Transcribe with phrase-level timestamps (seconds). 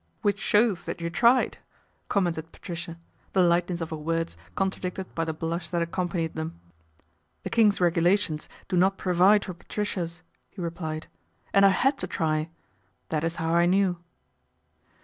[0.23, 1.59] "Which shows that you tried,"
[2.09, 2.97] commented Patricia,
[3.33, 6.59] the lightness of her words contradicted by the blush that accompanied them."
[7.43, 11.05] The King's Regulations do not provide for Patricias," he replied,"
[11.53, 12.49] and I had to try.
[13.09, 13.99] That is now I knew."